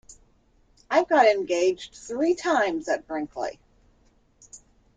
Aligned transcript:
I've 0.89 1.07
got 1.07 1.27
engaged 1.27 1.93
three 1.93 2.33
times 2.33 2.89
at 2.89 3.05
Brinkley. 3.05 3.59